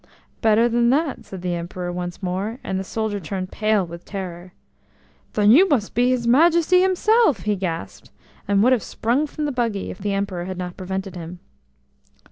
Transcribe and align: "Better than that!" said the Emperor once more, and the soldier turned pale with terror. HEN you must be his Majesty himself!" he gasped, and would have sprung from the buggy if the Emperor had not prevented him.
"Better 0.41 0.67
than 0.67 0.89
that!" 0.89 1.25
said 1.25 1.43
the 1.43 1.53
Emperor 1.53 1.91
once 1.91 2.23
more, 2.23 2.57
and 2.63 2.79
the 2.79 2.83
soldier 2.83 3.19
turned 3.19 3.51
pale 3.51 3.85
with 3.85 4.03
terror. 4.03 4.51
HEN 5.35 5.51
you 5.51 5.69
must 5.69 5.93
be 5.93 6.09
his 6.09 6.25
Majesty 6.25 6.81
himself!" 6.81 7.41
he 7.41 7.55
gasped, 7.55 8.09
and 8.47 8.63
would 8.63 8.73
have 8.73 8.81
sprung 8.81 9.27
from 9.27 9.45
the 9.45 9.51
buggy 9.51 9.91
if 9.91 9.99
the 9.99 10.13
Emperor 10.13 10.45
had 10.45 10.57
not 10.57 10.75
prevented 10.75 11.15
him. 11.15 11.37